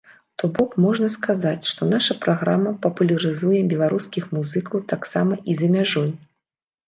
То 0.41 0.47
бок, 0.53 0.71
можна 0.85 1.09
сказаць, 1.15 1.67
што 1.71 1.89
наша 1.89 2.15
праграма 2.23 2.71
папулярызуе 2.85 3.61
беларускіх 3.73 4.23
музыкаў 4.37 4.83
таксама 4.95 5.33
і 5.53 5.59
за 5.61 5.67
мяжой. 5.77 6.11